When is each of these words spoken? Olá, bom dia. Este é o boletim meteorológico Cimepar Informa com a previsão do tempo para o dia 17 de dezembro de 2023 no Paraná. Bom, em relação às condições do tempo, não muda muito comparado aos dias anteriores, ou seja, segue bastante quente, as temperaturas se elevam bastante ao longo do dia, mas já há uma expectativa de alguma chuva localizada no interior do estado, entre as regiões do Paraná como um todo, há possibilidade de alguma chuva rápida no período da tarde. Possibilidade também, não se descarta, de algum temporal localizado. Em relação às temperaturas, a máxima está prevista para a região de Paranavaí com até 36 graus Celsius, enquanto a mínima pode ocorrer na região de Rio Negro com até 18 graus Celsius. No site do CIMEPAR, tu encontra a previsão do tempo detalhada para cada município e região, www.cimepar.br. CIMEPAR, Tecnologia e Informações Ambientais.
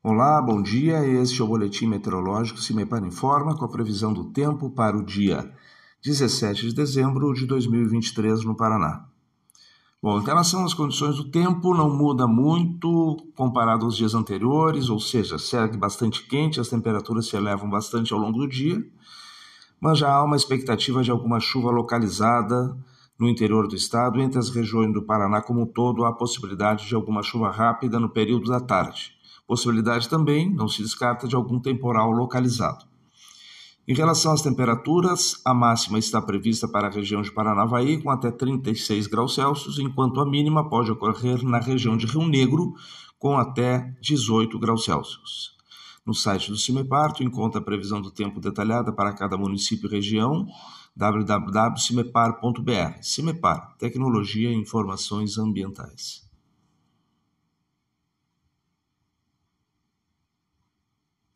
Olá, 0.00 0.40
bom 0.40 0.62
dia. 0.62 1.04
Este 1.04 1.40
é 1.40 1.44
o 1.44 1.48
boletim 1.48 1.88
meteorológico 1.88 2.60
Cimepar 2.60 3.04
Informa 3.04 3.56
com 3.56 3.64
a 3.64 3.68
previsão 3.68 4.12
do 4.12 4.26
tempo 4.26 4.70
para 4.70 4.96
o 4.96 5.04
dia 5.04 5.52
17 6.04 6.68
de 6.68 6.72
dezembro 6.72 7.34
de 7.34 7.44
2023 7.44 8.44
no 8.44 8.56
Paraná. 8.56 9.06
Bom, 10.00 10.20
em 10.20 10.24
relação 10.24 10.64
às 10.64 10.72
condições 10.72 11.16
do 11.16 11.28
tempo, 11.32 11.74
não 11.74 11.90
muda 11.90 12.28
muito 12.28 13.16
comparado 13.34 13.86
aos 13.86 13.96
dias 13.96 14.14
anteriores, 14.14 14.88
ou 14.88 15.00
seja, 15.00 15.36
segue 15.36 15.76
bastante 15.76 16.24
quente, 16.28 16.60
as 16.60 16.68
temperaturas 16.68 17.26
se 17.26 17.36
elevam 17.36 17.68
bastante 17.68 18.12
ao 18.12 18.20
longo 18.20 18.38
do 18.38 18.48
dia, 18.48 18.80
mas 19.80 19.98
já 19.98 20.14
há 20.14 20.22
uma 20.22 20.36
expectativa 20.36 21.02
de 21.02 21.10
alguma 21.10 21.40
chuva 21.40 21.72
localizada 21.72 22.72
no 23.18 23.28
interior 23.28 23.66
do 23.66 23.74
estado, 23.74 24.20
entre 24.20 24.38
as 24.38 24.48
regiões 24.48 24.94
do 24.94 25.02
Paraná 25.02 25.42
como 25.42 25.62
um 25.62 25.66
todo, 25.66 26.04
há 26.04 26.12
possibilidade 26.12 26.86
de 26.86 26.94
alguma 26.94 27.20
chuva 27.20 27.50
rápida 27.50 27.98
no 27.98 28.08
período 28.08 28.48
da 28.48 28.60
tarde. 28.60 29.17
Possibilidade 29.48 30.10
também, 30.10 30.54
não 30.54 30.68
se 30.68 30.82
descarta, 30.82 31.26
de 31.26 31.34
algum 31.34 31.58
temporal 31.58 32.10
localizado. 32.10 32.84
Em 33.88 33.94
relação 33.94 34.32
às 34.32 34.42
temperaturas, 34.42 35.40
a 35.42 35.54
máxima 35.54 35.98
está 35.98 36.20
prevista 36.20 36.68
para 36.68 36.88
a 36.88 36.90
região 36.90 37.22
de 37.22 37.32
Paranavaí 37.32 38.02
com 38.02 38.10
até 38.10 38.30
36 38.30 39.06
graus 39.06 39.34
Celsius, 39.34 39.78
enquanto 39.78 40.20
a 40.20 40.28
mínima 40.28 40.68
pode 40.68 40.92
ocorrer 40.92 41.42
na 41.42 41.58
região 41.58 41.96
de 41.96 42.04
Rio 42.04 42.28
Negro 42.28 42.74
com 43.18 43.38
até 43.38 43.96
18 44.02 44.58
graus 44.58 44.84
Celsius. 44.84 45.56
No 46.04 46.12
site 46.12 46.50
do 46.50 46.58
CIMEPAR, 46.58 47.14
tu 47.14 47.22
encontra 47.22 47.58
a 47.58 47.64
previsão 47.64 48.02
do 48.02 48.10
tempo 48.10 48.40
detalhada 48.40 48.92
para 48.92 49.14
cada 49.14 49.38
município 49.38 49.88
e 49.88 49.92
região, 49.92 50.46
www.cimepar.br. 50.94 53.00
CIMEPAR, 53.00 53.74
Tecnologia 53.78 54.50
e 54.50 54.54
Informações 54.54 55.38
Ambientais. 55.38 56.27